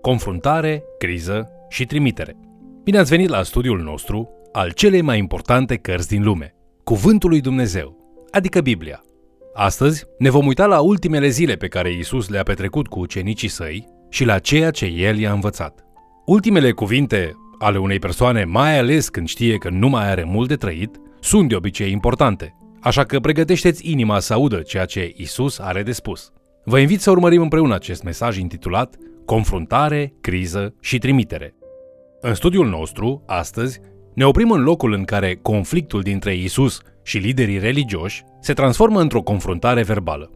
confruntare, 0.00 0.82
criză 0.98 1.48
și 1.68 1.84
trimitere. 1.84 2.36
Bine 2.84 2.98
ați 2.98 3.10
venit 3.10 3.28
la 3.28 3.42
studiul 3.42 3.80
nostru 3.80 4.28
al 4.52 4.70
celei 4.70 5.00
mai 5.00 5.18
importante 5.18 5.76
cărți 5.76 6.08
din 6.08 6.22
lume, 6.22 6.54
Cuvântul 6.84 7.30
lui 7.30 7.40
Dumnezeu, 7.40 7.96
adică 8.30 8.60
Biblia. 8.60 9.02
Astăzi 9.54 10.04
ne 10.18 10.30
vom 10.30 10.46
uita 10.46 10.66
la 10.66 10.80
ultimele 10.80 11.28
zile 11.28 11.54
pe 11.54 11.68
care 11.68 11.92
Isus 11.92 12.28
le-a 12.28 12.42
petrecut 12.42 12.86
cu 12.86 12.98
ucenicii 12.98 13.48
săi 13.48 13.86
și 14.08 14.24
la 14.24 14.38
ceea 14.38 14.70
ce 14.70 14.86
El 14.86 15.18
i-a 15.18 15.32
învățat. 15.32 15.84
Ultimele 16.26 16.70
cuvinte 16.70 17.36
ale 17.58 17.78
unei 17.78 17.98
persoane, 17.98 18.44
mai 18.44 18.78
ales 18.78 19.08
când 19.08 19.28
știe 19.28 19.56
că 19.56 19.68
nu 19.70 19.88
mai 19.88 20.10
are 20.10 20.24
mult 20.24 20.48
de 20.48 20.56
trăit, 20.56 21.00
sunt 21.20 21.48
de 21.48 21.54
obicei 21.54 21.90
importante, 21.90 22.56
așa 22.80 23.04
că 23.04 23.20
pregătește-ți 23.20 23.90
inima 23.90 24.18
să 24.18 24.32
audă 24.32 24.60
ceea 24.60 24.84
ce 24.84 25.12
Isus 25.16 25.58
are 25.58 25.82
de 25.82 25.92
spus. 25.92 26.32
Vă 26.64 26.78
invit 26.78 27.00
să 27.00 27.10
urmărim 27.10 27.42
împreună 27.42 27.74
acest 27.74 28.02
mesaj 28.02 28.38
intitulat 28.38 28.96
Confruntare, 29.30 30.12
criză 30.20 30.74
și 30.80 30.98
trimitere. 30.98 31.54
În 32.20 32.34
studiul 32.34 32.68
nostru, 32.68 33.22
astăzi, 33.26 33.80
ne 34.14 34.26
oprim 34.26 34.50
în 34.50 34.62
locul 34.62 34.92
în 34.92 35.04
care 35.04 35.38
conflictul 35.42 36.00
dintre 36.00 36.34
Isus 36.34 36.80
și 37.02 37.18
liderii 37.18 37.58
religioși 37.58 38.22
se 38.40 38.52
transformă 38.52 39.00
într-o 39.00 39.22
confruntare 39.22 39.82
verbală. 39.82 40.30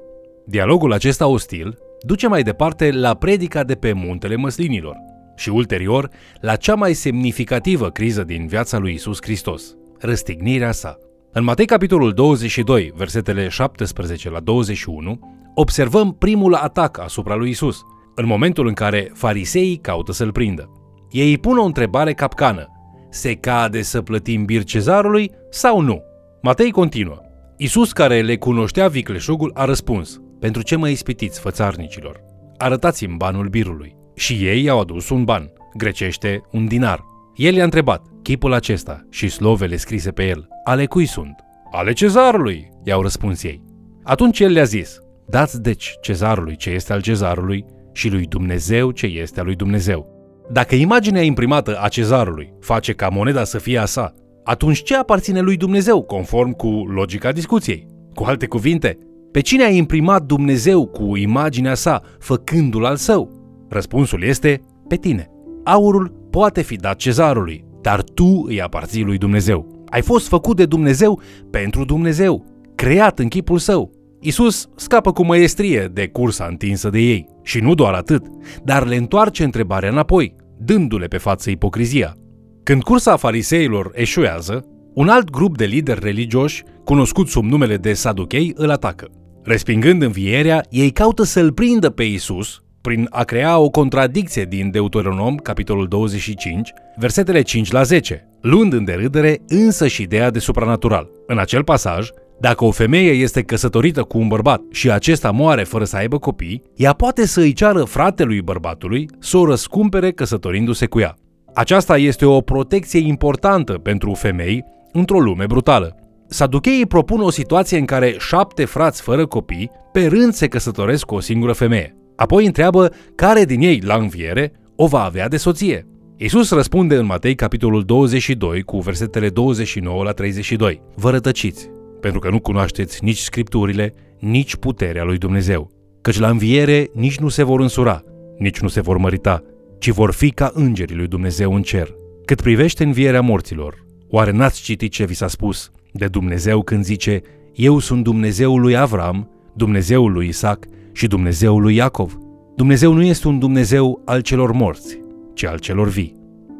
Dialogul 0.47 0.93
acesta 0.93 1.27
ostil 1.27 1.79
duce 2.01 2.27
mai 2.27 2.43
departe 2.43 2.91
la 2.91 3.15
predica 3.15 3.65
de 3.65 3.75
pe 3.75 3.93
Muntele 3.93 4.37
Măslinilor 4.37 4.97
și 5.37 5.49
ulterior 5.49 6.11
la 6.41 6.57
cea 6.57 6.74
mai 6.74 6.93
semnificativă 6.93 7.91
criză 7.91 8.24
din 8.24 8.47
viața 8.47 8.79
lui 8.79 8.93
Isus 8.93 9.19
Hristos, 9.23 9.74
răstignirea 9.99 10.73
sa. 10.73 10.99
În 11.33 11.45
Matei 11.45 11.66
capitolul 11.66 12.13
22, 12.13 12.93
versetele 12.97 13.49
17 13.49 14.30
la 14.30 14.41
21, 14.41 15.19
observăm 15.55 16.13
primul 16.13 16.55
atac 16.55 16.99
asupra 16.99 17.35
lui 17.35 17.51
Isus, 17.51 17.85
în 18.14 18.27
momentul 18.27 18.66
în 18.66 18.74
care 18.74 19.10
fariseii 19.14 19.77
caută 19.77 20.12
să-l 20.12 20.32
prindă. 20.32 20.70
Ei 21.10 21.29
îi 21.29 21.38
pun 21.38 21.59
o 21.59 21.65
întrebare 21.65 22.12
capcană. 22.12 22.66
Se 23.10 23.34
cade 23.34 23.82
să 23.82 24.02
plătim 24.02 24.45
bir 24.45 24.65
cezarului 24.65 25.30
sau 25.51 25.80
nu? 25.80 26.02
Matei 26.43 26.71
continuă. 26.71 27.18
Isus, 27.56 27.93
care 27.93 28.21
le 28.21 28.37
cunoștea 28.37 28.88
vicleșugul, 28.88 29.51
a 29.54 29.65
răspuns, 29.65 30.18
Pentru 30.40 30.62
ce 30.62 30.76
mă 30.76 30.88
ispitiți, 30.88 31.40
fățarnicilor? 31.40 32.21
Arătați-mi 32.56 33.16
banul 33.16 33.48
birului. 33.48 33.96
Și 34.15 34.32
ei 34.32 34.62
i-au 34.62 34.80
adus 34.80 35.09
un 35.09 35.24
ban, 35.24 35.52
grecește 35.76 36.40
un 36.52 36.66
dinar. 36.66 37.04
El 37.37 37.54
i-a 37.54 37.65
întrebat, 37.65 38.02
chipul 38.23 38.52
acesta 38.52 39.06
și 39.10 39.28
slovele 39.28 39.76
scrise 39.76 40.10
pe 40.10 40.26
el, 40.26 40.49
ale 40.65 40.87
cui 40.87 41.06
sunt? 41.06 41.34
Ale 41.71 41.93
cezarului, 41.93 42.68
i-au 42.84 43.02
răspuns 43.02 43.43
ei. 43.43 43.62
Atunci 44.02 44.40
el 44.40 44.52
le-a 44.52 44.65
zis, 44.65 44.99
dați 45.28 45.62
deci 45.62 45.95
cezarului 46.01 46.56
ce 46.56 46.71
este 46.71 46.93
al 46.93 47.01
cezarului 47.01 47.65
și 47.95 48.09
lui 48.09 48.26
Dumnezeu 48.26 48.90
ce 48.90 49.06
este 49.06 49.40
al 49.40 49.46
lui 49.46 49.54
Dumnezeu. 49.54 50.12
Dacă 50.50 50.74
imaginea 50.74 51.23
imprimată 51.23 51.78
a 51.80 51.88
cezarului 51.88 52.52
face 52.60 52.92
ca 52.92 53.09
moneda 53.09 53.45
să 53.45 53.59
fie 53.59 53.78
a 53.78 53.84
sa, 53.84 54.12
atunci 54.45 54.82
ce 54.82 54.96
aparține 54.96 55.40
lui 55.40 55.56
Dumnezeu, 55.56 56.02
conform 56.02 56.50
cu 56.50 56.68
logica 56.68 57.32
discuției? 57.32 57.87
Cu 58.15 58.24
alte 58.24 58.46
cuvinte, 58.46 58.98
pe 59.32 59.40
cine 59.40 59.65
a 59.65 59.68
imprimat 59.68 60.22
Dumnezeu 60.22 60.87
cu 60.87 61.16
imaginea 61.16 61.74
sa, 61.74 62.02
făcându-l 62.18 62.84
al 62.84 62.96
său? 62.96 63.30
Răspunsul 63.68 64.22
este 64.22 64.60
pe 64.88 64.97
tine. 64.97 65.31
Aurul 65.65 66.26
poate 66.31 66.62
fi 66.62 66.76
dat 66.76 66.97
cezarului, 66.97 67.65
dar 67.81 68.03
tu 68.03 68.44
îi 68.47 68.62
aparții 68.62 69.03
lui 69.03 69.19
Dumnezeu. 69.19 69.84
Ai 69.88 70.03
fost 70.03 70.28
făcut 70.28 70.56
de 70.56 70.66
Dumnezeu 70.66 71.20
pentru 71.50 71.84
Dumnezeu, 71.84 72.44
creat 72.75 73.19
în 73.19 73.28
chipul 73.28 73.59
său. 73.59 73.91
Isus 74.27 74.69
scapă 74.77 75.12
cu 75.12 75.25
măiestrie 75.25 75.91
de 75.93 76.09
cursa 76.09 76.44
întinsă 76.44 76.91
de 76.91 76.99
ei. 76.99 77.27
Și 77.43 77.61
nu 77.61 77.75
doar 77.75 77.93
atât, 77.93 78.27
dar 78.62 78.87
le 78.87 78.97
întoarce 78.97 79.44
întrebarea 79.44 79.91
înapoi, 79.91 80.34
dându-le 80.59 81.06
pe 81.06 81.19
față 81.19 81.50
ipocrizia. 81.50 82.15
Când 82.62 82.83
cursa 82.83 83.17
fariseilor 83.17 83.91
eșuează, 83.95 84.65
un 84.95 85.09
alt 85.09 85.31
grup 85.31 85.57
de 85.57 85.65
lideri 85.65 86.01
religioși, 86.01 86.63
cunoscut 86.84 87.29
sub 87.29 87.45
numele 87.45 87.77
de 87.77 87.93
Saduchei, 87.93 88.53
îl 88.57 88.71
atacă. 88.71 89.09
Respingând 89.43 90.03
învierea, 90.03 90.65
ei 90.71 90.91
caută 90.91 91.23
să-l 91.23 91.53
prindă 91.53 91.91
pe 91.91 92.03
Isus 92.03 92.63
prin 92.81 93.07
a 93.11 93.23
crea 93.23 93.59
o 93.59 93.71
contradicție 93.71 94.45
din 94.45 94.71
Deuteronom, 94.71 95.37
capitolul 95.37 95.89
25, 95.89 96.73
versetele 96.97 97.43
5 97.43 97.71
la 97.71 97.83
10, 97.83 98.29
luând 98.41 98.73
în 98.73 98.84
derâdere 98.84 99.41
însă 99.49 99.87
și 99.87 100.03
ideea 100.03 100.31
de 100.31 100.39
supranatural. 100.39 101.11
În 101.27 101.39
acel 101.39 101.65
pasaj, 101.65 102.09
dacă 102.41 102.65
o 102.65 102.71
femeie 102.71 103.11
este 103.11 103.43
căsătorită 103.43 104.03
cu 104.03 104.19
un 104.19 104.28
bărbat 104.28 104.61
și 104.71 104.91
acesta 104.91 105.31
moare 105.31 105.62
fără 105.62 105.84
să 105.84 105.97
aibă 105.97 106.19
copii, 106.19 106.62
ea 106.77 106.93
poate 106.93 107.27
să 107.27 107.41
îi 107.41 107.53
ceară 107.53 107.84
fratelui 107.84 108.43
bărbatului 108.43 109.09
să 109.19 109.37
o 109.37 109.47
răscumpere 109.47 110.11
căsătorindu-se 110.11 110.87
cu 110.87 111.00
ea. 111.00 111.15
Aceasta 111.55 111.99
este 111.99 112.25
o 112.25 112.41
protecție 112.41 113.00
importantă 113.00 113.72
pentru 113.72 114.15
femei 114.15 114.65
într-o 114.93 115.21
lume 115.21 115.47
brutală. 115.47 115.97
Saducheii 116.28 116.87
propun 116.87 117.21
o 117.21 117.31
situație 117.31 117.78
în 117.78 117.84
care 117.84 118.15
șapte 118.19 118.65
frați 118.65 119.03
fără 119.03 119.27
copii 119.27 119.71
pe 119.93 120.06
rând 120.06 120.33
se 120.33 120.49
căsătoresc 120.49 121.05
cu 121.05 121.15
o 121.15 121.21
singură 121.21 121.53
femeie. 121.53 121.97
Apoi 122.16 122.47
întreabă 122.47 122.93
care 123.15 123.45
din 123.45 123.61
ei, 123.61 123.81
la 123.84 123.95
înviere, 123.95 124.53
o 124.77 124.87
va 124.87 125.05
avea 125.05 125.28
de 125.28 125.37
soție. 125.37 125.87
Iisus 126.16 126.51
răspunde 126.51 126.97
în 126.97 127.06
Matei 127.06 127.34
capitolul 127.34 127.83
22 127.83 128.62
cu 128.62 128.78
versetele 128.78 129.28
29 129.28 130.03
la 130.03 130.12
32. 130.12 130.81
Vă 130.95 131.11
rătăciți, 131.11 131.71
pentru 132.04 132.22
că 132.22 132.31
nu 132.31 132.41
cunoașteți 132.41 133.04
nici 133.04 133.19
scripturile, 133.19 133.94
nici 134.19 134.56
puterea 134.56 135.04
lui 135.04 135.19
Dumnezeu. 135.19 135.70
Căci 136.00 136.19
la 136.19 136.28
înviere 136.28 136.91
nici 136.94 137.19
nu 137.19 137.28
se 137.28 137.42
vor 137.42 137.60
însura, 137.60 138.03
nici 138.38 138.60
nu 138.60 138.69
se 138.69 138.81
vor 138.81 138.97
mărita, 138.97 139.42
ci 139.78 139.91
vor 139.91 140.12
fi 140.12 140.31
ca 140.31 140.50
îngerii 140.54 140.97
lui 140.97 141.06
Dumnezeu 141.06 141.54
în 141.54 141.62
cer. 141.62 141.94
Cât 142.25 142.41
privește 142.41 142.84
învierea 142.84 143.20
morților, 143.20 143.84
oare 144.09 144.31
n-ați 144.31 144.62
citit 144.62 144.92
ce 144.92 145.04
vi 145.04 145.15
s-a 145.15 145.28
spus 145.28 145.70
de 145.92 146.06
Dumnezeu 146.06 146.62
când 146.62 146.84
zice, 146.84 147.20
Eu 147.54 147.78
sunt 147.78 148.03
Dumnezeul 148.03 148.60
lui 148.60 148.76
Avram, 148.76 149.31
Dumnezeul 149.54 150.12
lui 150.12 150.28
Isaac 150.28 150.66
și 150.92 151.06
Dumnezeul 151.06 151.62
lui 151.62 151.75
Iacov. 151.75 152.19
Dumnezeu 152.56 152.92
nu 152.92 153.03
este 153.03 153.28
un 153.28 153.38
Dumnezeu 153.38 154.03
al 154.04 154.21
celor 154.21 154.53
morți, 154.53 154.98
ci 155.34 155.44
al 155.44 155.59
celor 155.59 155.88
vii. 155.88 156.15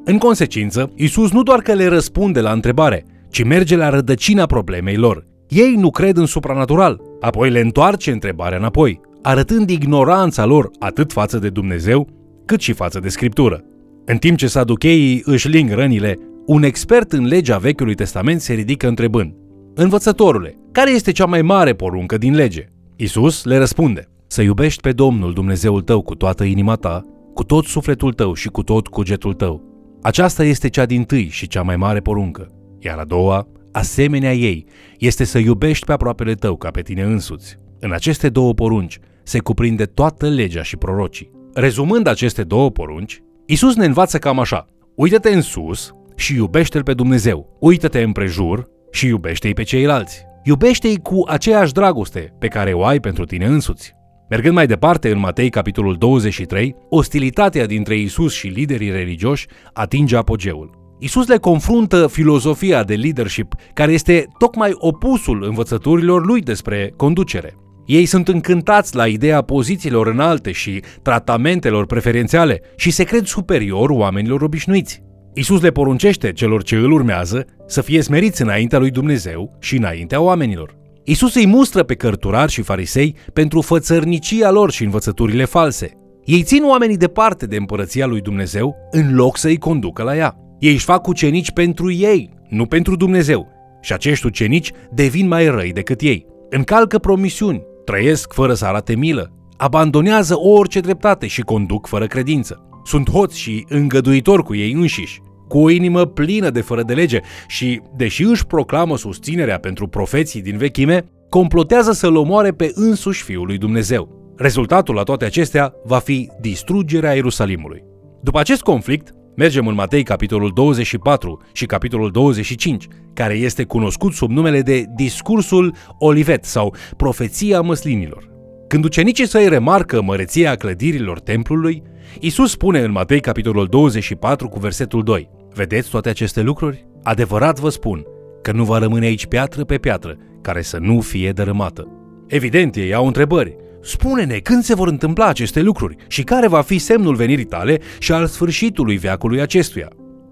În 0.05 0.19
consecință, 0.19 0.93
Isus 0.95 1.33
nu 1.33 1.43
doar 1.43 1.61
că 1.61 1.73
le 1.73 1.87
răspunde 1.87 2.41
la 2.41 2.53
întrebare, 2.53 3.05
ci 3.31 3.45
merge 3.45 3.77
la 3.77 3.89
rădăcina 3.89 4.47
problemei 4.47 4.97
lor. 4.97 5.33
Ei 5.49 5.75
nu 5.77 5.91
cred 5.91 6.17
în 6.17 6.27
supranatural, 6.27 7.01
apoi 7.21 7.51
le 7.51 7.61
întoarce 7.61 8.11
întrebarea 8.11 8.59
înapoi, 8.59 9.01
arătând 9.23 9.71
ignoranța 9.71 10.45
lor 10.45 10.71
atât 10.79 11.13
față 11.13 11.39
de 11.39 11.49
Dumnezeu, 11.49 12.09
cât 12.45 12.61
și 12.61 12.73
față 12.73 13.01
de 13.01 13.09
Scriptură. 13.09 13.65
În 14.05 14.17
timp 14.17 14.37
ce 14.39 14.47
saducheii 14.47 15.23
își 15.25 15.49
ling 15.49 15.71
rănile, 15.71 16.19
un 16.47 16.63
expert 16.63 17.13
în 17.13 17.27
legea 17.27 17.59
Vechiului 17.59 17.95
Testament 17.95 18.41
se 18.41 18.53
ridică 18.53 18.89
întrebând, 18.89 19.35
Învățătorule, 19.75 20.59
care 20.73 20.91
este 20.91 21.13
cea 21.13 21.27
mai 21.27 21.43
mare 21.43 21.75
poruncă 21.75 22.19
din 22.19 22.35
lege? 22.35 22.65
Isus 22.97 23.45
le 23.45 23.59
răspunde, 23.59 24.09
să 24.27 24.43
iubești 24.43 24.81
pe 24.81 24.93
Domnul 24.93 25.33
Dumnezeul 25.33 25.81
tău 25.81 26.03
cu 26.03 26.15
toată 26.15 26.45
inima 26.45 26.75
ta, 26.75 27.03
cu 27.35 27.45
tot 27.45 27.65
sufletul 27.65 28.13
tău 28.13 28.35
și 28.35 28.49
cu 28.49 28.63
tot 28.63 28.87
cugetul 28.87 29.33
tău. 29.33 29.63
Aceasta 30.03 30.45
este 30.45 30.69
cea 30.69 30.87
din 30.87 31.03
tâi 31.03 31.29
și 31.29 31.49
cea 31.49 31.63
mai 31.63 31.77
mare 31.77 32.01
poruncă. 32.01 32.49
Iar 32.79 32.99
a 32.99 33.05
doua, 33.05 33.47
asemenea 33.75 34.35
ei, 34.35 34.67
este 34.99 35.25
să 35.25 35.39
iubești 35.39 35.87
pe 35.87 35.93
aproapele 35.93 36.35
tău 36.35 36.57
ca 36.57 36.71
pe 36.71 36.83
tine 36.83 37.03
însuți. 37.03 37.59
În 37.81 37.93
aceste 37.93 38.29
două 38.29 38.55
porunci 38.55 38.99
se 39.23 39.39
cuprinde 39.39 39.85
toată 39.85 40.29
legea 40.29 40.63
și 40.63 40.77
prorocii. 40.77 41.31
Rezumând 41.55 42.07
aceste 42.07 42.43
două 42.43 42.71
porunci, 42.71 43.23
Isus 43.47 43.75
ne 43.75 43.85
învață 43.85 44.19
cam 44.19 44.39
așa. 44.39 44.67
Uită-te 44.97 45.31
în 45.31 45.41
sus 45.41 45.93
și 46.17 46.35
iubește-L 46.35 46.83
pe 46.83 46.95
Dumnezeu. 46.95 47.57
Uită-te 47.61 48.03
împrejur 48.03 48.65
și 48.91 49.07
iubește-i 49.07 49.55
pe 49.55 49.63
ceilalți. 49.63 50.25
Iubește-i 50.45 50.97
cu 50.97 51.23
aceeași 51.27 51.73
dragoste 51.73 52.35
pe 52.39 52.49
care 52.49 52.73
o 52.73 52.85
ai 52.85 53.01
pentru 53.01 53.25
tine 53.25 53.47
însuți. 53.47 53.95
Mergând 54.29 54.55
mai 54.55 54.67
departe, 54.67 55.11
în 55.11 55.19
Matei, 55.19 55.51
capitolul 55.51 55.97
23, 55.97 56.75
ostilitatea 56.89 57.67
dintre 57.67 57.97
Isus 57.99 58.33
și 58.33 58.47
liderii 58.47 58.91
religioși 58.91 59.47
atinge 59.73 60.17
apogeul. 60.17 60.84
Isus 61.05 61.27
le 61.27 61.37
confruntă 61.37 62.07
filozofia 62.07 62.85
de 62.85 62.95
leadership, 62.95 63.55
care 63.75 63.93
este 63.93 64.27
tocmai 64.39 64.71
opusul 64.75 65.45
învățăturilor 65.45 66.27
lui 66.27 66.41
despre 66.41 66.93
conducere. 66.97 67.57
Ei 67.87 68.05
sunt 68.05 68.29
încântați 68.29 68.97
la 68.97 69.07
ideea 69.07 69.43
pozițiilor 69.43 70.07
înalte 70.07 70.53
și 70.53 70.83
tratamentelor 71.03 71.87
preferențiale 71.87 72.61
și 72.77 72.91
se 72.91 73.05
cred 73.05 73.25
superior 73.25 73.91
oamenilor 73.91 74.43
obișnuiți. 74.43 75.03
Isus 75.35 75.61
le 75.61 75.71
poruncește 75.71 76.33
celor 76.33 76.63
ce 76.63 76.77
îl 76.77 76.93
urmează 76.93 77.45
să 77.67 77.81
fie 77.81 78.03
smeriți 78.03 78.43
înaintea 78.43 78.79
lui 78.79 78.91
Dumnezeu 78.91 79.57
și 79.61 79.77
înaintea 79.77 80.21
oamenilor. 80.21 80.77
Isus 81.05 81.35
îi 81.35 81.47
mustră 81.47 81.83
pe 81.83 81.95
cărturari 81.95 82.53
și 82.53 82.63
farisei 82.63 83.17
pentru 83.33 83.61
fățărnicia 83.61 84.51
lor 84.51 84.71
și 84.71 84.85
învățăturile 84.85 85.45
false. 85.45 85.91
Ei 86.25 86.43
țin 86.43 86.65
oamenii 86.65 86.97
departe 86.97 87.47
de 87.47 87.57
împărăția 87.57 88.07
lui 88.07 88.21
Dumnezeu 88.21 88.77
în 88.91 89.15
loc 89.15 89.37
să 89.37 89.47
îi 89.47 89.59
conducă 89.59 90.03
la 90.03 90.17
ea. 90.17 90.39
Ei 90.65 90.73
își 90.73 90.85
fac 90.85 91.07
ucenici 91.07 91.51
pentru 91.51 91.93
ei, 91.93 92.31
nu 92.49 92.67
pentru 92.67 92.97
Dumnezeu. 92.97 93.49
Și 93.81 93.93
acești 93.93 94.27
ucenici 94.27 94.71
devin 94.93 95.29
mai 95.29 95.49
răi 95.49 95.73
decât 95.73 96.01
ei. 96.01 96.27
Încalcă 96.51 96.99
promisiuni, 96.99 97.63
trăiesc 97.85 98.33
fără 98.33 98.55
să 98.55 98.65
arate 98.65 98.95
milă, 98.95 99.33
abandonează 99.57 100.39
orice 100.39 100.81
dreptate 100.81 101.27
și 101.27 101.41
conduc 101.41 101.87
fără 101.87 102.07
credință. 102.07 102.69
sunt 102.85 103.11
hoți 103.11 103.39
și 103.39 103.65
îngăduitori 103.69 104.43
cu 104.43 104.55
ei 104.55 104.73
înșiși, 104.73 105.21
cu 105.49 105.59
o 105.59 105.71
inimă 105.71 106.05
plină 106.05 106.51
de 106.51 106.61
fără 106.61 106.83
de 106.83 106.95
lege 106.95 107.21
și, 107.47 107.81
deși 107.97 108.23
își 108.23 108.47
proclamă 108.47 108.97
susținerea 108.97 109.59
pentru 109.59 109.87
profeții 109.87 110.43
din 110.43 110.57
vechime, 110.57 111.05
complotează 111.29 111.93
să-l 111.93 112.17
omoare 112.17 112.51
pe 112.51 112.71
însuși 112.75 113.23
Fiul 113.23 113.47
lui 113.47 113.59
Dumnezeu. 113.59 114.35
Rezultatul 114.37 114.95
la 114.95 115.03
toate 115.03 115.25
acestea 115.25 115.73
va 115.85 115.99
fi 115.99 116.31
distrugerea 116.41 117.15
Ierusalimului. 117.15 117.83
După 118.23 118.39
acest 118.39 118.63
conflict, 118.63 119.15
mergem 119.37 119.67
în 119.67 119.75
Matei 119.75 120.03
capitolul 120.03 120.51
24 120.55 121.41
și 121.53 121.67
capitolul 121.67 122.11
25, 122.11 122.87
care 123.15 123.35
este 123.35 123.65
cunoscut 123.65 124.13
sub 124.13 124.31
numele 124.31 124.61
de 124.61 124.85
Discursul 124.97 125.75
Olivet 125.99 126.45
sau 126.45 126.75
Profeția 126.97 127.61
măslinilor. 127.61 128.33
Când 128.69 128.85
ucenicii 128.85 129.27
săi 129.27 129.49
remarcă 129.49 130.03
măreția 130.03 130.55
clădirilor 130.55 131.21
templului, 131.21 131.83
Isus 132.21 132.51
spune 132.51 132.81
în 132.81 132.91
Matei 132.91 133.21
capitolul 133.21 133.67
24 133.67 134.49
cu 134.49 134.59
versetul 134.59 135.03
2 135.03 135.31
Vedeți 135.55 135.91
toate 135.91 136.09
aceste 136.09 136.41
lucruri? 136.41 136.87
Adevărat 137.03 137.59
vă 137.59 137.69
spun 137.69 138.05
că 138.43 138.53
nu 138.53 138.65
va 138.65 138.79
rămâne 138.79 139.07
aici 139.07 139.27
piatră 139.27 139.65
pe 139.65 139.79
piatră 139.79 140.17
care 140.43 140.63
să 140.63 140.79
nu 140.79 141.01
fie 141.01 141.33
dărâmată. 141.33 141.89
Evident, 142.27 142.77
ei 142.77 142.95
au 142.95 143.07
întrebări. 143.07 143.57
Spune-ne 143.85 144.39
când 144.39 144.63
se 144.63 144.75
vor 144.75 144.89
întâmpla 144.89 145.27
aceste 145.27 145.61
lucruri 145.61 145.97
și 146.09 146.23
care 146.23 146.49
va 146.49 146.61
fi 146.61 146.79
semnul 146.79 147.15
venirii 147.15 147.45
tale 147.45 147.79
și 147.99 148.13
al 148.13 148.27
sfârșitului 148.27 148.97
veacului 148.97 149.41
acestuia. 149.41 149.89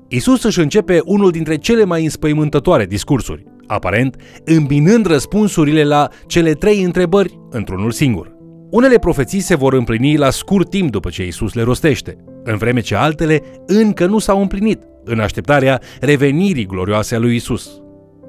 Isus 0.09 0.43
își 0.43 0.61
începe 0.61 1.01
unul 1.05 1.31
dintre 1.31 1.57
cele 1.57 1.85
mai 1.85 2.03
înspăimântătoare 2.03 2.87
discursuri, 2.87 3.45
aparent 3.67 4.17
îmbinând 4.45 5.07
răspunsurile 5.07 5.85
la 5.85 6.09
cele 6.27 6.53
trei 6.53 6.83
întrebări 6.83 7.39
într-unul 7.51 7.91
singur. 7.91 8.33
Unele 8.71 8.99
profeții 8.99 9.41
se 9.41 9.55
vor 9.55 9.73
împlini 9.73 10.17
la 10.17 10.31
scurt 10.31 10.71
timp 10.71 10.91
după 10.91 11.09
ce 11.09 11.27
Isus 11.27 11.55
le 11.55 11.63
rostește, 11.63 12.17
în 12.45 12.57
vreme 12.57 12.81
ce 12.81 12.95
altele 12.95 13.43
încă 13.67 14.07
nu 14.07 14.19
s-au 14.19 14.41
împlinit, 14.41 14.79
în 15.05 15.21
așteptarea 15.21 15.81
revenirii 16.01 16.67
glorioase 16.67 17.15
a 17.15 17.19
lui 17.19 17.35
Isus. 17.35 17.71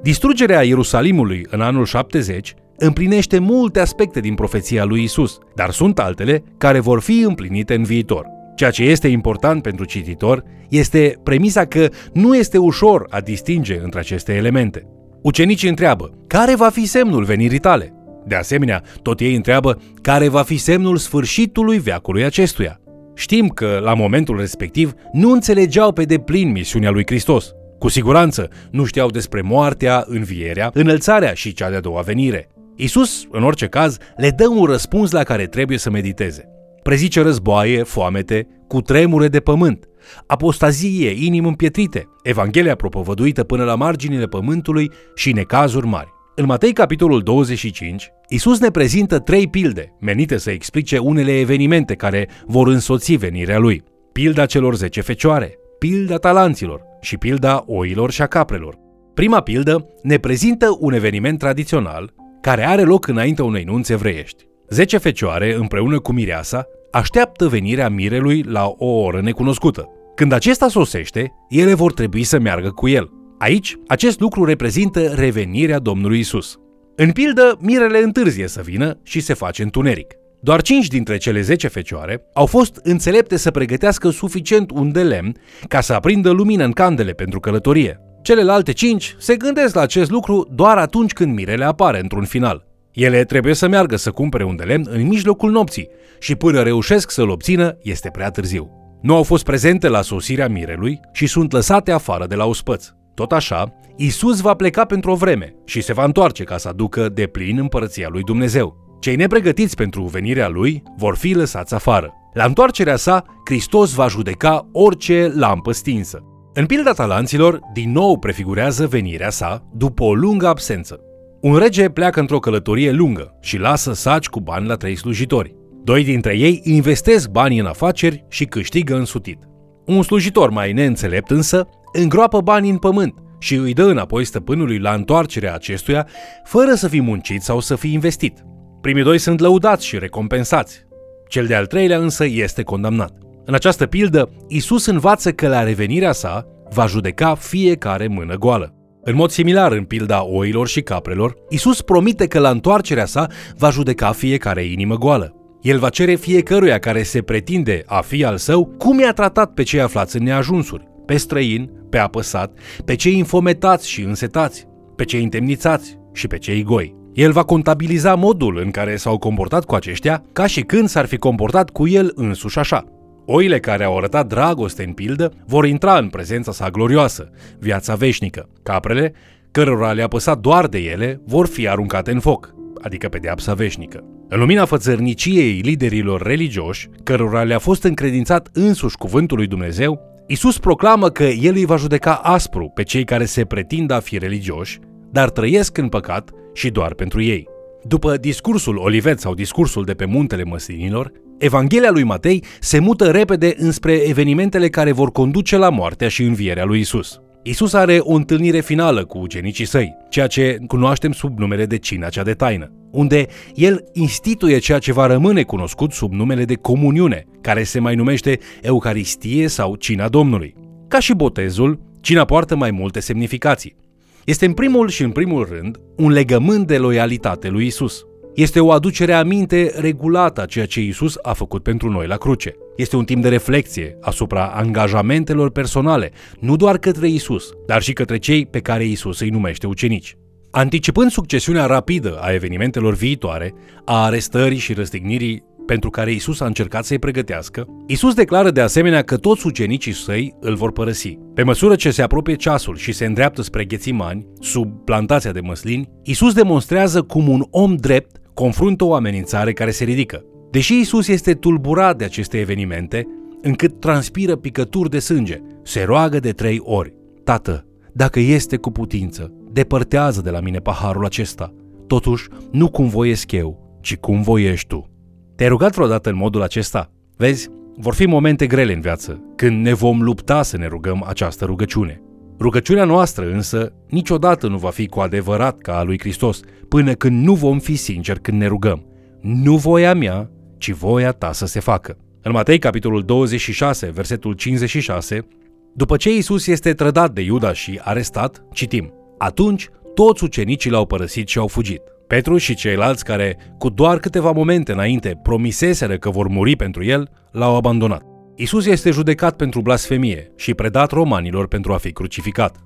Distrugerea 0.02 0.62
Ierusalimului 0.62 1.46
în 1.50 1.60
anul 1.60 1.84
70 1.84 2.54
împlinește 2.76 3.38
multe 3.38 3.80
aspecte 3.80 4.20
din 4.20 4.34
profeția 4.34 4.84
lui 4.84 5.02
Isus, 5.02 5.38
dar 5.54 5.70
sunt 5.70 5.98
altele 5.98 6.42
care 6.58 6.80
vor 6.80 7.00
fi 7.00 7.24
împlinite 7.26 7.74
în 7.74 7.82
viitor. 7.82 8.26
Ceea 8.54 8.70
ce 8.70 8.82
este 8.82 9.08
important 9.08 9.62
pentru 9.62 9.84
cititor 9.84 10.44
este 10.68 11.20
premisa 11.22 11.64
că 11.64 11.88
nu 12.12 12.36
este 12.36 12.58
ușor 12.58 13.06
a 13.10 13.20
distinge 13.20 13.80
între 13.82 13.98
aceste 13.98 14.32
elemente. 14.32 14.86
Ucenicii 15.22 15.68
întreabă, 15.68 16.10
care 16.26 16.54
va 16.54 16.68
fi 16.68 16.86
semnul 16.86 17.24
venirii 17.24 17.58
tale? 17.58 17.92
De 18.26 18.34
asemenea, 18.34 18.82
tot 19.02 19.20
ei 19.20 19.34
întreabă, 19.34 19.78
care 20.02 20.28
va 20.28 20.42
fi 20.42 20.56
semnul 20.56 20.96
sfârșitului 20.96 21.78
veacului 21.78 22.24
acestuia? 22.24 22.80
Știm 23.14 23.48
că, 23.48 23.80
la 23.82 23.94
momentul 23.94 24.38
respectiv, 24.38 24.92
nu 25.12 25.30
înțelegeau 25.30 25.92
pe 25.92 26.04
deplin 26.04 26.50
misiunea 26.50 26.90
lui 26.90 27.02
Hristos. 27.06 27.52
Cu 27.78 27.88
siguranță, 27.88 28.48
nu 28.70 28.84
știau 28.84 29.10
despre 29.10 29.40
moartea, 29.40 30.04
învierea, 30.06 30.70
înălțarea 30.72 31.32
și 31.32 31.52
cea 31.52 31.70
de-a 31.70 31.80
doua 31.80 32.00
venire. 32.00 32.48
Isus, 32.76 33.26
în 33.30 33.42
orice 33.42 33.66
caz, 33.66 33.96
le 34.16 34.30
dă 34.30 34.48
un 34.48 34.64
răspuns 34.64 35.10
la 35.10 35.22
care 35.22 35.46
trebuie 35.46 35.78
să 35.78 35.90
mediteze. 35.90 36.48
Prezice 36.82 37.20
războaie, 37.20 37.82
foamete, 37.82 38.46
cu 38.68 38.80
tremure 38.80 39.28
de 39.28 39.40
pământ, 39.40 39.88
apostazie, 40.26 41.24
inimi 41.24 41.46
împietrite, 41.46 42.08
Evanghelia 42.22 42.74
propovăduită 42.74 43.44
până 43.44 43.64
la 43.64 43.74
marginile 43.74 44.26
pământului 44.26 44.90
și 45.14 45.32
necazuri 45.32 45.86
mari. 45.86 46.12
În 46.36 46.46
Matei 46.46 46.72
capitolul 46.72 47.22
25, 47.22 48.10
Isus 48.28 48.60
ne 48.60 48.70
prezintă 48.70 49.18
trei 49.18 49.48
pilde 49.48 49.96
menite 50.00 50.36
să 50.36 50.50
explice 50.50 50.98
unele 50.98 51.38
evenimente 51.38 51.94
care 51.94 52.28
vor 52.46 52.68
însoți 52.68 53.14
venirea 53.14 53.58
lui. 53.58 53.82
Pilda 54.12 54.46
celor 54.46 54.74
zece 54.74 55.00
fecioare, 55.00 55.54
pilda 55.78 56.16
talanților 56.16 56.80
și 57.00 57.16
pilda 57.16 57.64
oilor 57.66 58.10
și 58.10 58.22
a 58.22 58.26
caprelor. 58.26 58.78
Prima 59.14 59.40
pildă 59.40 59.86
ne 60.02 60.16
prezintă 60.16 60.76
un 60.78 60.92
eveniment 60.92 61.38
tradițional 61.38 62.12
care 62.44 62.66
are 62.66 62.82
loc 62.82 63.06
înaintea 63.06 63.44
unei 63.44 63.64
nunți 63.64 63.92
evreiești. 63.92 64.44
Zece 64.68 64.98
fecioare, 64.98 65.54
împreună 65.54 65.98
cu 65.98 66.12
mireasa, 66.12 66.66
așteaptă 66.90 67.48
venirea 67.48 67.88
mirelui 67.88 68.42
la 68.42 68.74
o 68.76 68.86
oră 68.86 69.20
necunoscută. 69.20 69.88
Când 70.14 70.32
acesta 70.32 70.68
sosește, 70.68 71.32
ele 71.48 71.74
vor 71.74 71.92
trebui 71.92 72.22
să 72.22 72.38
meargă 72.38 72.68
cu 72.68 72.88
el. 72.88 73.10
Aici, 73.38 73.76
acest 73.86 74.20
lucru 74.20 74.44
reprezintă 74.44 75.00
revenirea 75.00 75.78
Domnului 75.78 76.18
Isus. 76.18 76.56
În 76.96 77.12
pildă, 77.12 77.58
mirele 77.60 77.98
întârzie 77.98 78.46
să 78.46 78.62
vină 78.64 79.00
și 79.02 79.20
se 79.20 79.34
face 79.34 79.62
întuneric. 79.62 80.12
Doar 80.40 80.62
cinci 80.62 80.86
dintre 80.86 81.16
cele 81.16 81.40
zece 81.40 81.68
fecioare 81.68 82.24
au 82.34 82.46
fost 82.46 82.80
înțelepte 82.82 83.36
să 83.36 83.50
pregătească 83.50 84.10
suficient 84.10 84.70
un 84.70 84.92
de 84.92 85.02
lemn 85.02 85.36
ca 85.68 85.80
să 85.80 85.92
aprindă 85.92 86.30
lumină 86.30 86.64
în 86.64 86.72
candele 86.72 87.12
pentru 87.12 87.40
călătorie. 87.40 88.00
Celelalte 88.24 88.72
cinci 88.72 89.16
se 89.18 89.36
gândesc 89.36 89.74
la 89.74 89.80
acest 89.80 90.10
lucru 90.10 90.48
doar 90.50 90.78
atunci 90.78 91.12
când 91.12 91.34
mirele 91.34 91.64
apare 91.64 92.00
într-un 92.00 92.24
final. 92.24 92.66
Ele 92.92 93.24
trebuie 93.24 93.54
să 93.54 93.68
meargă 93.68 93.96
să 93.96 94.10
cumpere 94.10 94.44
un 94.44 94.56
de 94.56 94.62
lemn 94.62 94.86
în 94.90 95.06
mijlocul 95.06 95.50
nopții 95.50 95.88
și 96.18 96.34
până 96.34 96.62
reușesc 96.62 97.10
să-l 97.10 97.28
obțină, 97.28 97.76
este 97.82 98.10
prea 98.10 98.30
târziu. 98.30 98.70
Nu 99.02 99.14
au 99.14 99.22
fost 99.22 99.44
prezente 99.44 99.88
la 99.88 100.02
sosirea 100.02 100.48
mirelui 100.48 101.00
și 101.12 101.26
sunt 101.26 101.52
lăsate 101.52 101.90
afară 101.92 102.26
de 102.26 102.34
la 102.34 102.44
ospăț. 102.44 102.86
Tot 103.14 103.32
așa, 103.32 103.72
Isus 103.96 104.40
va 104.40 104.54
pleca 104.54 104.84
pentru 104.84 105.10
o 105.10 105.14
vreme 105.14 105.54
și 105.64 105.80
se 105.80 105.92
va 105.92 106.04
întoarce 106.04 106.44
ca 106.44 106.56
să 106.56 106.68
aducă 106.68 107.08
de 107.08 107.26
plin 107.26 107.58
împărăția 107.58 108.08
lui 108.10 108.22
Dumnezeu. 108.22 108.96
Cei 109.00 109.16
nepregătiți 109.16 109.76
pentru 109.76 110.02
venirea 110.02 110.48
lui 110.48 110.82
vor 110.96 111.16
fi 111.16 111.32
lăsați 111.32 111.74
afară. 111.74 112.12
La 112.32 112.44
întoarcerea 112.44 112.96
sa, 112.96 113.24
Hristos 113.44 113.92
va 113.92 114.08
judeca 114.08 114.68
orice 114.72 115.32
lampă 115.34 115.72
stinsă. 115.72 116.22
În 116.56 116.66
pilda 116.66 116.92
talanților, 116.92 117.60
din 117.72 117.92
nou 117.92 118.18
prefigurează 118.18 118.86
venirea 118.86 119.30
sa 119.30 119.70
după 119.72 120.04
o 120.04 120.14
lungă 120.14 120.46
absență. 120.46 121.00
Un 121.40 121.56
rege 121.56 121.88
pleacă 121.88 122.20
într-o 122.20 122.38
călătorie 122.38 122.90
lungă 122.90 123.38
și 123.40 123.58
lasă 123.58 123.92
saci 123.92 124.26
cu 124.28 124.40
bani 124.40 124.66
la 124.66 124.74
trei 124.74 124.96
slujitori. 124.96 125.54
Doi 125.84 126.04
dintre 126.04 126.36
ei 126.36 126.60
investesc 126.64 127.28
banii 127.28 127.58
în 127.58 127.66
afaceri 127.66 128.24
și 128.28 128.44
câștigă 128.44 128.94
însutit. 128.96 129.38
Un 129.86 130.02
slujitor 130.02 130.50
mai 130.50 130.72
neînțelept 130.72 131.30
însă 131.30 131.68
îngroapă 131.92 132.40
banii 132.40 132.70
în 132.70 132.78
pământ 132.78 133.14
și 133.38 133.54
îi 133.54 133.72
dă 133.72 133.84
înapoi 133.84 134.24
stăpânului 134.24 134.78
la 134.78 134.92
întoarcerea 134.92 135.54
acestuia, 135.54 136.08
fără 136.44 136.74
să 136.74 136.88
fi 136.88 137.00
muncit 137.00 137.42
sau 137.42 137.60
să 137.60 137.76
fi 137.76 137.92
investit. 137.92 138.44
Primii 138.80 139.02
doi 139.02 139.18
sunt 139.18 139.40
lăudați 139.40 139.86
și 139.86 139.98
recompensați. 139.98 140.86
Cel 141.28 141.46
de-al 141.46 141.66
treilea 141.66 141.98
însă 141.98 142.24
este 142.24 142.62
condamnat. 142.62 143.23
În 143.44 143.54
această 143.54 143.86
pildă, 143.86 144.30
Isus 144.48 144.86
învață 144.86 145.32
că 145.32 145.48
la 145.48 145.62
revenirea 145.62 146.12
sa 146.12 146.46
va 146.70 146.86
judeca 146.86 147.34
fiecare 147.34 148.06
mână 148.06 148.34
goală. 148.34 148.74
În 149.02 149.14
mod 149.14 149.30
similar 149.30 149.72
în 149.72 149.84
pilda 149.84 150.24
oilor 150.24 150.68
și 150.68 150.80
caprelor, 150.80 151.34
Isus 151.48 151.82
promite 151.82 152.26
că 152.26 152.38
la 152.38 152.50
întoarcerea 152.50 153.04
sa 153.04 153.26
va 153.58 153.70
judeca 153.70 154.12
fiecare 154.12 154.64
inimă 154.64 154.96
goală. 154.96 155.34
El 155.62 155.78
va 155.78 155.88
cere 155.88 156.14
fiecăruia 156.14 156.78
care 156.78 157.02
se 157.02 157.22
pretinde 157.22 157.82
a 157.86 158.00
fi 158.00 158.24
al 158.24 158.36
său 158.36 158.64
cum 158.78 158.98
i-a 158.98 159.12
tratat 159.12 159.52
pe 159.52 159.62
cei 159.62 159.80
aflați 159.80 160.16
în 160.16 160.22
neajunsuri, 160.22 160.88
pe 161.06 161.16
străini, 161.16 161.70
pe 161.90 161.98
apăsat, 161.98 162.52
pe 162.84 162.94
cei 162.94 163.16
infometați 163.16 163.88
și 163.88 164.02
însetați, 164.02 164.66
pe 164.96 165.04
cei 165.04 165.22
întemnițați 165.22 165.98
și 166.12 166.26
pe 166.26 166.38
cei 166.38 166.62
goi. 166.62 166.94
El 167.12 167.32
va 167.32 167.42
contabiliza 167.42 168.14
modul 168.14 168.60
în 168.64 168.70
care 168.70 168.96
s-au 168.96 169.18
comportat 169.18 169.64
cu 169.64 169.74
aceștia 169.74 170.24
ca 170.32 170.46
și 170.46 170.60
când 170.60 170.88
s-ar 170.88 171.06
fi 171.06 171.16
comportat 171.16 171.70
cu 171.70 171.88
el 171.88 172.12
însuși 172.14 172.58
așa. 172.58 172.84
Oile 173.26 173.60
care 173.60 173.84
au 173.84 173.96
arătat 173.96 174.26
dragoste 174.26 174.84
în 174.84 174.92
pildă 174.92 175.32
vor 175.46 175.66
intra 175.66 175.98
în 175.98 176.08
prezența 176.08 176.52
sa 176.52 176.70
glorioasă, 176.70 177.30
viața 177.58 177.94
veșnică. 177.94 178.48
Caprele, 178.62 179.12
cărora 179.50 179.92
le-a 179.92 180.08
păsat 180.08 180.38
doar 180.38 180.66
de 180.66 180.78
ele, 180.78 181.20
vor 181.26 181.46
fi 181.46 181.68
aruncate 181.68 182.10
în 182.10 182.20
foc, 182.20 182.54
adică 182.82 183.08
pedeapsa 183.08 183.54
veșnică. 183.54 184.04
În 184.28 184.38
lumina 184.38 184.64
fățărniciei 184.64 185.60
liderilor 185.60 186.22
religioși, 186.22 186.88
cărora 187.02 187.42
le-a 187.42 187.58
fost 187.58 187.82
încredințat 187.82 188.48
însuși 188.52 188.96
cuvântul 188.96 189.36
lui 189.36 189.46
Dumnezeu, 189.46 190.00
Isus 190.26 190.58
proclamă 190.58 191.08
că 191.08 191.24
El 191.24 191.54
îi 191.54 191.64
va 191.64 191.76
judeca 191.76 192.14
aspru 192.14 192.70
pe 192.74 192.82
cei 192.82 193.04
care 193.04 193.24
se 193.24 193.44
pretind 193.44 193.90
a 193.90 194.00
fi 194.00 194.18
religioși, 194.18 194.78
dar 195.10 195.30
trăiesc 195.30 195.76
în 195.78 195.88
păcat 195.88 196.30
și 196.52 196.70
doar 196.70 196.94
pentru 196.94 197.22
ei. 197.22 197.48
După 197.82 198.16
discursul 198.16 198.76
Olivet 198.76 199.20
sau 199.20 199.34
discursul 199.34 199.84
de 199.84 199.94
pe 199.94 200.04
muntele 200.04 200.44
măslinilor, 200.44 201.12
Evanghelia 201.44 201.90
lui 201.90 202.02
Matei 202.02 202.44
se 202.60 202.78
mută 202.78 203.10
repede 203.10 203.54
înspre 203.56 203.92
evenimentele 203.92 204.68
care 204.68 204.92
vor 204.92 205.12
conduce 205.12 205.56
la 205.56 205.70
moartea 205.70 206.08
și 206.08 206.22
învierea 206.22 206.64
lui 206.64 206.80
Isus. 206.80 207.20
Isus 207.42 207.72
are 207.72 207.98
o 208.00 208.12
întâlnire 208.12 208.60
finală 208.60 209.04
cu 209.04 209.18
ucenicii 209.18 209.64
săi, 209.64 209.94
ceea 210.08 210.26
ce 210.26 210.58
cunoaștem 210.66 211.12
sub 211.12 211.38
numele 211.38 211.66
de 211.66 211.78
cina 211.78 212.08
cea 212.08 212.22
de 212.22 212.32
taină, 212.32 212.72
unde 212.90 213.26
el 213.54 213.84
instituie 213.92 214.58
ceea 214.58 214.78
ce 214.78 214.92
va 214.92 215.06
rămâne 215.06 215.42
cunoscut 215.42 215.92
sub 215.92 216.12
numele 216.12 216.44
de 216.44 216.54
comuniune, 216.54 217.24
care 217.40 217.62
se 217.62 217.80
mai 217.80 217.94
numește 217.94 218.38
Eucaristie 218.62 219.48
sau 219.48 219.74
cina 219.74 220.08
Domnului. 220.08 220.54
Ca 220.88 220.98
și 220.98 221.14
botezul, 221.14 221.80
cina 222.00 222.24
poartă 222.24 222.56
mai 222.56 222.70
multe 222.70 223.00
semnificații. 223.00 223.76
Este 224.24 224.46
în 224.46 224.52
primul 224.52 224.88
și 224.88 225.02
în 225.02 225.10
primul 225.10 225.48
rând 225.50 225.76
un 225.96 226.10
legământ 226.10 226.66
de 226.66 226.78
loialitate 226.78 227.48
lui 227.48 227.66
Isus. 227.66 228.04
Este 228.34 228.60
o 228.60 228.72
aducere 228.72 229.12
aminte 229.12 229.72
regulată 229.76 230.40
a 230.42 230.46
ceea 230.46 230.66
ce 230.66 230.80
Isus 230.80 231.18
a 231.22 231.32
făcut 231.32 231.62
pentru 231.62 231.90
noi 231.90 232.06
la 232.06 232.16
cruce. 232.16 232.54
Este 232.76 232.96
un 232.96 233.04
timp 233.04 233.22
de 233.22 233.28
reflexie 233.28 233.98
asupra 234.00 234.46
angajamentelor 234.46 235.50
personale, 235.50 236.12
nu 236.40 236.56
doar 236.56 236.78
către 236.78 237.08
Isus, 237.08 237.50
dar 237.66 237.82
și 237.82 237.92
către 237.92 238.18
cei 238.18 238.46
pe 238.46 238.60
care 238.60 238.84
Isus 238.84 239.20
îi 239.20 239.28
numește 239.28 239.66
ucenici. 239.66 240.16
Anticipând 240.50 241.10
succesiunea 241.10 241.66
rapidă 241.66 242.18
a 242.20 242.32
evenimentelor 242.32 242.94
viitoare, 242.94 243.54
a 243.84 244.04
arestării 244.04 244.58
și 244.58 244.72
răstignirii 244.72 245.44
pentru 245.66 245.90
care 245.90 246.12
Isus 246.12 246.40
a 246.40 246.46
încercat 246.46 246.84
să-i 246.84 246.98
pregătească, 246.98 247.66
Isus 247.86 248.14
declară 248.14 248.50
de 248.50 248.60
asemenea 248.60 249.02
că 249.02 249.16
toți 249.16 249.46
ucenicii 249.46 249.92
săi 249.92 250.34
îl 250.40 250.54
vor 250.54 250.72
părăsi. 250.72 251.18
Pe 251.34 251.42
măsură 251.42 251.74
ce 251.74 251.90
se 251.90 252.02
apropie 252.02 252.34
ceasul 252.34 252.76
și 252.76 252.92
se 252.92 253.04
îndreaptă 253.04 253.42
spre 253.42 253.64
Ghețimani, 253.64 254.26
sub 254.40 254.84
plantația 254.84 255.32
de 255.32 255.40
măslini, 255.40 255.88
Isus 256.02 256.32
demonstrează 256.32 257.02
cum 257.02 257.28
un 257.28 257.44
om 257.50 257.76
drept 257.76 258.22
confruntă 258.34 258.84
o 258.84 258.94
amenințare 258.94 259.52
care 259.52 259.70
se 259.70 259.84
ridică. 259.84 260.24
Deși 260.50 260.80
Isus 260.80 261.08
este 261.08 261.34
tulburat 261.34 261.96
de 261.96 262.04
aceste 262.04 262.38
evenimente, 262.38 263.06
încât 263.42 263.80
transpiră 263.80 264.36
picături 264.36 264.90
de 264.90 264.98
sânge, 264.98 265.40
se 265.62 265.82
roagă 265.82 266.18
de 266.18 266.30
trei 266.30 266.60
ori. 266.62 266.94
Tată, 267.24 267.66
dacă 267.92 268.20
este 268.20 268.56
cu 268.56 268.70
putință, 268.70 269.32
depărtează 269.50 270.20
de 270.20 270.30
la 270.30 270.40
mine 270.40 270.58
paharul 270.58 271.04
acesta. 271.04 271.54
Totuși, 271.86 272.28
nu 272.50 272.70
cum 272.70 272.88
voiesc 272.88 273.32
eu, 273.32 273.78
ci 273.80 273.96
cum 273.96 274.22
voiești 274.22 274.66
tu. 274.66 274.88
Te-ai 275.36 275.48
rugat 275.48 275.74
vreodată 275.74 276.08
în 276.08 276.16
modul 276.16 276.42
acesta? 276.42 276.90
Vezi, 277.16 277.48
vor 277.76 277.94
fi 277.94 278.06
momente 278.06 278.46
grele 278.46 278.72
în 278.72 278.80
viață, 278.80 279.24
când 279.36 279.64
ne 279.64 279.72
vom 279.72 280.02
lupta 280.02 280.42
să 280.42 280.56
ne 280.56 280.66
rugăm 280.66 281.04
această 281.08 281.44
rugăciune. 281.44 282.03
Rugăciunea 282.38 282.84
noastră 282.84 283.30
însă 283.32 283.72
niciodată 283.88 284.48
nu 284.48 284.56
va 284.56 284.70
fi 284.70 284.86
cu 284.86 285.00
adevărat 285.00 285.58
ca 285.58 285.76
a 285.76 285.82
lui 285.82 285.98
Hristos, 285.98 286.40
până 286.68 286.92
când 286.92 287.24
nu 287.24 287.34
vom 287.34 287.58
fi 287.58 287.76
sinceri 287.76 288.20
când 288.20 288.40
ne 288.40 288.46
rugăm. 288.46 288.86
Nu 289.20 289.56
voia 289.56 289.94
mea, 289.94 290.30
ci 290.58 290.70
voia 290.70 291.10
ta 291.10 291.32
să 291.32 291.46
se 291.46 291.60
facă. 291.60 291.96
În 292.22 292.32
Matei, 292.32 292.58
capitolul 292.58 293.02
26, 293.02 293.90
versetul 293.90 294.32
56, 294.32 295.26
după 295.74 295.96
ce 295.96 296.16
Isus 296.16 296.46
este 296.46 296.72
trădat 296.72 297.12
de 297.12 297.20
Iuda 297.20 297.52
și 297.52 297.80
arestat, 297.82 298.44
citim, 298.52 298.92
Atunci 299.18 299.68
toți 299.94 300.24
ucenicii 300.24 300.70
l-au 300.70 300.86
părăsit 300.86 301.28
și 301.28 301.38
au 301.38 301.46
fugit. 301.46 301.80
Petru 302.06 302.36
și 302.36 302.54
ceilalți 302.54 303.04
care, 303.04 303.36
cu 303.58 303.68
doar 303.68 303.98
câteva 303.98 304.30
momente 304.30 304.72
înainte, 304.72 305.20
promiseseră 305.22 305.96
că 305.96 306.10
vor 306.10 306.28
muri 306.28 306.56
pentru 306.56 306.84
el, 306.84 307.10
l-au 307.30 307.56
abandonat. 307.56 308.13
Isus 308.36 308.66
este 308.66 308.90
judecat 308.90 309.36
pentru 309.36 309.60
blasfemie 309.60 310.32
și 310.36 310.54
predat 310.54 310.90
romanilor 310.90 311.48
pentru 311.48 311.72
a 311.72 311.76
fi 311.76 311.92
crucificat. 311.92 312.56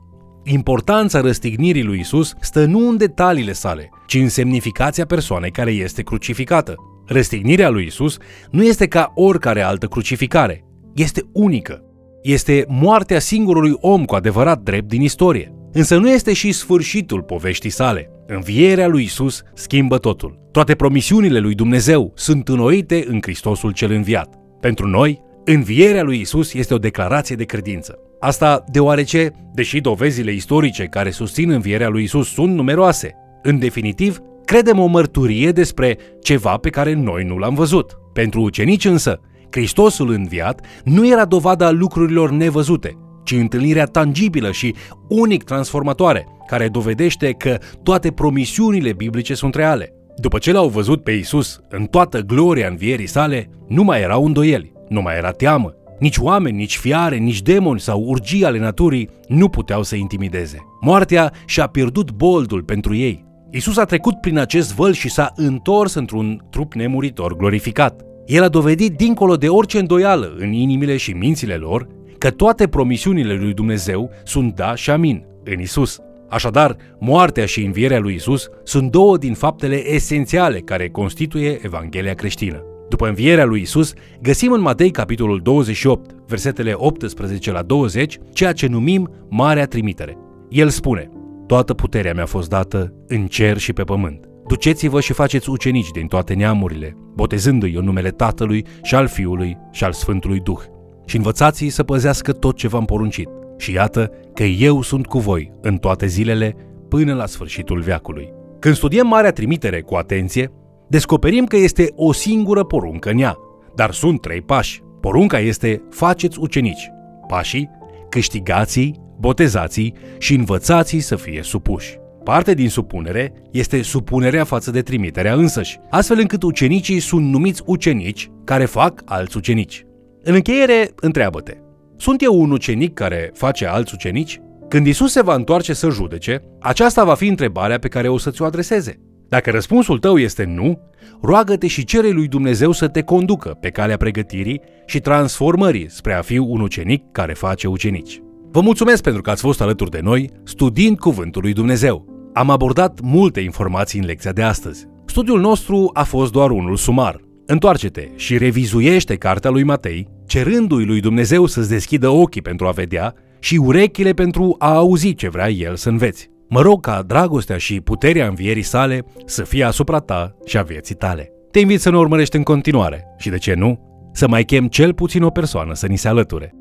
Importanța 0.44 1.20
răstignirii 1.20 1.82
lui 1.82 1.98
Isus 1.98 2.34
stă 2.40 2.64
nu 2.64 2.88
în 2.88 2.96
detaliile 2.96 3.52
sale, 3.52 3.88
ci 4.06 4.14
în 4.14 4.28
semnificația 4.28 5.06
persoanei 5.06 5.50
care 5.50 5.70
este 5.70 6.02
crucificată. 6.02 6.74
Răstignirea 7.06 7.68
lui 7.68 7.84
Isus 7.84 8.16
nu 8.50 8.64
este 8.64 8.86
ca 8.86 9.12
oricare 9.14 9.62
altă 9.62 9.86
crucificare, 9.86 10.64
este 10.94 11.22
unică. 11.32 11.82
Este 12.22 12.64
moartea 12.68 13.18
singurului 13.18 13.72
om 13.80 14.04
cu 14.04 14.14
adevărat 14.14 14.60
drept 14.60 14.88
din 14.88 15.02
istorie. 15.02 15.52
Însă 15.72 15.96
nu 15.96 16.10
este 16.10 16.32
și 16.32 16.52
sfârșitul 16.52 17.22
poveștii 17.22 17.70
sale. 17.70 18.10
Învierea 18.26 18.88
lui 18.88 19.02
Isus 19.02 19.42
schimbă 19.54 19.98
totul. 19.98 20.38
Toate 20.52 20.74
promisiunile 20.74 21.38
lui 21.38 21.54
Dumnezeu 21.54 22.12
sunt 22.14 22.48
înnoite 22.48 23.04
în 23.06 23.18
Hristosul 23.22 23.72
cel 23.72 23.90
înviat. 23.90 24.34
Pentru 24.60 24.86
noi, 24.86 25.26
învierea 25.52 26.02
lui 26.02 26.20
Isus 26.20 26.54
este 26.54 26.74
o 26.74 26.78
declarație 26.78 27.36
de 27.36 27.44
credință. 27.44 27.98
Asta 28.20 28.64
deoarece, 28.72 29.32
deși 29.54 29.80
dovezile 29.80 30.32
istorice 30.32 30.84
care 30.84 31.10
susțin 31.10 31.50
învierea 31.50 31.88
lui 31.88 32.02
Isus 32.02 32.28
sunt 32.28 32.54
numeroase, 32.54 33.14
în 33.42 33.58
definitiv, 33.58 34.18
credem 34.44 34.78
o 34.78 34.86
mărturie 34.86 35.50
despre 35.50 35.98
ceva 36.22 36.56
pe 36.56 36.70
care 36.70 36.94
noi 36.94 37.24
nu 37.24 37.36
l-am 37.36 37.54
văzut. 37.54 37.98
Pentru 38.12 38.40
ucenici 38.40 38.84
însă, 38.84 39.20
Hristosul 39.50 40.10
înviat 40.10 40.60
nu 40.84 41.08
era 41.08 41.24
dovada 41.24 41.70
lucrurilor 41.70 42.30
nevăzute, 42.30 42.98
ci 43.24 43.32
întâlnirea 43.32 43.84
tangibilă 43.84 44.50
și 44.50 44.74
unic 45.08 45.42
transformatoare, 45.42 46.26
care 46.46 46.68
dovedește 46.68 47.32
că 47.32 47.58
toate 47.82 48.10
promisiunile 48.10 48.92
biblice 48.92 49.34
sunt 49.34 49.54
reale. 49.54 49.92
După 50.16 50.38
ce 50.38 50.52
l-au 50.52 50.68
văzut 50.68 51.02
pe 51.02 51.12
Isus 51.12 51.60
în 51.68 51.84
toată 51.84 52.20
gloria 52.20 52.68
învierii 52.68 53.06
sale, 53.06 53.50
nu 53.68 53.82
mai 53.82 54.00
erau 54.00 54.24
îndoieli, 54.24 54.76
nu 54.88 55.02
mai 55.02 55.16
era 55.16 55.30
teamă. 55.30 55.74
Nici 55.98 56.16
oameni, 56.16 56.56
nici 56.56 56.76
fiare, 56.76 57.16
nici 57.16 57.42
demoni 57.42 57.80
sau 57.80 58.02
urgii 58.06 58.44
ale 58.44 58.58
naturii 58.58 59.08
nu 59.28 59.48
puteau 59.48 59.82
să 59.82 59.96
intimideze. 59.96 60.66
Moartea 60.80 61.32
și-a 61.46 61.66
pierdut 61.66 62.10
boldul 62.10 62.62
pentru 62.62 62.94
ei. 62.94 63.26
Isus 63.50 63.76
a 63.76 63.84
trecut 63.84 64.20
prin 64.20 64.38
acest 64.38 64.74
văl 64.74 64.92
și 64.92 65.10
s-a 65.10 65.32
întors 65.36 65.94
într-un 65.94 66.46
trup 66.50 66.74
nemuritor 66.74 67.36
glorificat. 67.36 68.02
El 68.26 68.42
a 68.42 68.48
dovedit 68.48 68.96
dincolo 68.96 69.36
de 69.36 69.48
orice 69.48 69.78
îndoială 69.78 70.34
în 70.38 70.52
inimile 70.52 70.96
și 70.96 71.12
mințile 71.12 71.54
lor 71.54 71.86
că 72.18 72.30
toate 72.30 72.68
promisiunile 72.68 73.34
lui 73.34 73.54
Dumnezeu 73.54 74.10
sunt 74.24 74.54
da 74.54 74.74
și 74.74 74.90
amin 74.90 75.24
în 75.44 75.60
Isus. 75.60 75.98
Așadar, 76.28 76.76
moartea 76.98 77.46
și 77.46 77.64
învierea 77.64 77.98
lui 77.98 78.14
Isus 78.14 78.48
sunt 78.64 78.90
două 78.90 79.16
din 79.16 79.34
faptele 79.34 79.90
esențiale 79.90 80.58
care 80.58 80.88
constituie 80.88 81.58
Evanghelia 81.62 82.14
creștină. 82.14 82.62
După 82.88 83.08
învierea 83.08 83.44
lui 83.44 83.60
Isus, 83.60 83.92
găsim 84.22 84.52
în 84.52 84.60
Matei 84.60 84.90
capitolul 84.90 85.40
28, 85.42 86.10
versetele 86.26 86.72
18 86.74 87.52
la 87.52 87.62
20, 87.62 88.18
ceea 88.32 88.52
ce 88.52 88.66
numim 88.66 89.10
Marea 89.28 89.66
Trimitere. 89.66 90.18
El 90.48 90.68
spune, 90.68 91.10
Toată 91.46 91.74
puterea 91.74 92.12
mi-a 92.14 92.26
fost 92.26 92.48
dată 92.48 92.92
în 93.06 93.26
cer 93.26 93.58
și 93.58 93.72
pe 93.72 93.82
pământ. 93.82 94.28
Duceți-vă 94.46 95.00
și 95.00 95.12
faceți 95.12 95.50
ucenici 95.50 95.90
din 95.90 96.06
toate 96.06 96.34
neamurile, 96.34 96.96
botezându-i 97.14 97.74
în 97.74 97.84
numele 97.84 98.10
Tatălui 98.10 98.66
și 98.82 98.94
al 98.94 99.06
Fiului 99.06 99.56
și 99.72 99.84
al 99.84 99.92
Sfântului 99.92 100.40
Duh. 100.40 100.60
Și 101.06 101.16
învățați-i 101.16 101.68
să 101.68 101.82
păzească 101.82 102.32
tot 102.32 102.56
ce 102.56 102.68
v-am 102.68 102.84
poruncit. 102.84 103.28
Și 103.58 103.72
iată 103.72 104.10
că 104.34 104.42
eu 104.42 104.82
sunt 104.82 105.06
cu 105.06 105.18
voi 105.18 105.52
în 105.60 105.76
toate 105.76 106.06
zilele 106.06 106.56
până 106.88 107.14
la 107.14 107.26
sfârșitul 107.26 107.80
veacului. 107.80 108.32
Când 108.58 108.74
studiem 108.74 109.06
Marea 109.06 109.32
Trimitere 109.32 109.80
cu 109.80 109.94
atenție, 109.94 110.52
descoperim 110.88 111.44
că 111.44 111.56
este 111.56 111.92
o 111.94 112.12
singură 112.12 112.64
poruncă 112.64 113.10
în 113.10 113.18
ea, 113.18 113.36
dar 113.74 113.92
sunt 113.92 114.20
trei 114.20 114.40
pași. 114.40 114.82
Porunca 115.00 115.38
este 115.38 115.82
faceți 115.90 116.38
ucenici. 116.40 116.90
Pașii, 117.26 117.70
câștigați 118.08 118.92
botezați 119.18 119.92
și 120.18 120.34
învățați 120.34 120.98
să 120.98 121.16
fie 121.16 121.42
supuși. 121.42 121.98
Parte 122.24 122.54
din 122.54 122.68
supunere 122.68 123.32
este 123.50 123.82
supunerea 123.82 124.44
față 124.44 124.70
de 124.70 124.82
trimiterea 124.82 125.34
însăși, 125.34 125.78
astfel 125.90 126.18
încât 126.18 126.42
ucenicii 126.42 127.00
sunt 127.00 127.30
numiți 127.30 127.62
ucenici 127.66 128.30
care 128.44 128.64
fac 128.64 129.02
alți 129.04 129.36
ucenici. 129.36 129.86
În 130.22 130.34
încheiere, 130.34 130.90
întreabă-te, 130.96 131.56
sunt 131.96 132.22
eu 132.22 132.40
un 132.40 132.50
ucenic 132.50 132.94
care 132.94 133.30
face 133.34 133.66
alți 133.66 133.94
ucenici? 133.94 134.40
Când 134.68 134.86
Isus 134.86 135.12
se 135.12 135.22
va 135.22 135.34
întoarce 135.34 135.72
să 135.72 135.88
judece, 135.88 136.42
aceasta 136.60 137.04
va 137.04 137.14
fi 137.14 137.26
întrebarea 137.26 137.78
pe 137.78 137.88
care 137.88 138.08
o 138.08 138.18
să 138.18 138.30
ți-o 138.30 138.44
adreseze. 138.44 139.00
Dacă 139.28 139.50
răspunsul 139.50 139.98
tău 139.98 140.18
este 140.18 140.44
nu, 140.44 140.80
roagă-te 141.20 141.66
și 141.66 141.84
cere 141.84 142.10
lui 142.10 142.28
Dumnezeu 142.28 142.72
să 142.72 142.88
te 142.88 143.02
conducă 143.02 143.56
pe 143.60 143.68
calea 143.68 143.96
pregătirii 143.96 144.60
și 144.86 145.00
transformării 145.00 145.90
spre 145.90 146.12
a 146.12 146.22
fi 146.22 146.38
un 146.38 146.60
ucenic 146.60 147.02
care 147.12 147.32
face 147.32 147.66
ucenici. 147.66 148.20
Vă 148.50 148.60
mulțumesc 148.60 149.02
pentru 149.02 149.22
că 149.22 149.30
ați 149.30 149.42
fost 149.42 149.60
alături 149.60 149.90
de 149.90 150.00
noi 150.02 150.30
studiind 150.44 150.98
Cuvântul 150.98 151.42
lui 151.42 151.52
Dumnezeu. 151.52 152.30
Am 152.32 152.50
abordat 152.50 153.00
multe 153.02 153.40
informații 153.40 154.00
în 154.00 154.06
lecția 154.06 154.32
de 154.32 154.42
astăzi. 154.42 154.86
Studiul 155.06 155.40
nostru 155.40 155.90
a 155.92 156.02
fost 156.02 156.32
doar 156.32 156.50
unul 156.50 156.76
sumar. 156.76 157.20
Întoarce-te 157.46 158.08
și 158.14 158.38
revizuiește 158.38 159.16
cartea 159.16 159.50
lui 159.50 159.62
Matei, 159.62 160.08
cerându-i 160.26 160.84
lui 160.84 161.00
Dumnezeu 161.00 161.46
să-ți 161.46 161.68
deschidă 161.68 162.08
ochii 162.08 162.42
pentru 162.42 162.66
a 162.66 162.70
vedea 162.70 163.14
și 163.38 163.56
urechile 163.56 164.12
pentru 164.12 164.54
a 164.58 164.74
auzi 164.74 165.14
ce 165.14 165.28
vrea 165.28 165.50
El 165.50 165.76
să 165.76 165.88
înveți. 165.88 166.30
Mă 166.48 166.60
rog 166.60 166.80
ca 166.80 167.02
dragostea 167.02 167.56
și 167.56 167.80
puterea 167.80 168.26
învierii 168.26 168.62
sale 168.62 169.04
să 169.24 169.44
fie 169.44 169.64
asupra 169.64 169.98
ta 169.98 170.36
și 170.44 170.58
a 170.58 170.62
vieții 170.62 170.94
tale. 170.94 171.32
Te 171.50 171.58
invit 171.58 171.80
să 171.80 171.90
ne 171.90 171.96
urmărești 171.96 172.36
în 172.36 172.42
continuare 172.42 173.04
și, 173.16 173.30
de 173.30 173.38
ce 173.38 173.54
nu, 173.54 173.78
să 174.12 174.28
mai 174.28 174.44
chem 174.44 174.66
cel 174.66 174.94
puțin 174.94 175.22
o 175.22 175.30
persoană 175.30 175.74
să 175.74 175.86
ni 175.86 175.96
se 175.96 176.08
alăture. 176.08 176.54